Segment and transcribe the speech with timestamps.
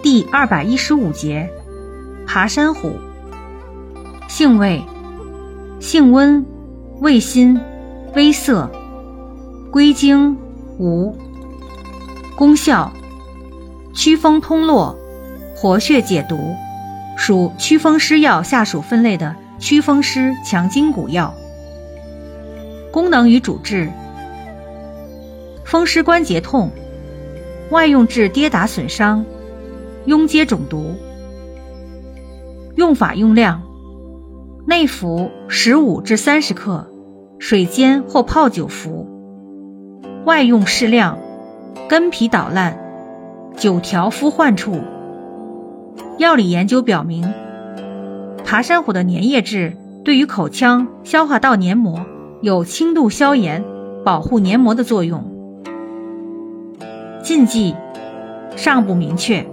[0.00, 1.50] 第二百一十五节，
[2.24, 2.92] 爬山虎。
[4.28, 4.84] 性味：
[5.80, 6.46] 性温，
[7.00, 7.60] 味辛，
[8.14, 8.70] 微涩，
[9.72, 10.36] 归经
[10.78, 11.16] 无。
[12.36, 12.92] 功效：
[13.92, 14.96] 祛风通络，
[15.56, 16.54] 活血解毒，
[17.16, 21.34] 属祛风湿药下属分类的祛风湿强筋骨药。
[22.92, 23.90] 功能与主治：
[25.64, 26.70] 风湿关节痛，
[27.70, 29.26] 外用治跌打损伤。
[30.08, 30.94] 痈疖肿毒，
[32.76, 33.60] 用法用量：
[34.66, 36.90] 内服十五至三十克，
[37.38, 39.06] 水煎或泡酒服；
[40.24, 41.18] 外用适量，
[41.90, 42.78] 根皮捣烂，
[43.54, 44.80] 久调敷患处。
[46.16, 47.30] 药理研究表明，
[48.46, 52.00] 爬山虎的粘液质对于口腔、消化道黏膜
[52.40, 53.62] 有轻度消炎、
[54.06, 55.22] 保护黏膜的作用。
[57.22, 57.76] 禁忌
[58.56, 59.44] 尚不明确。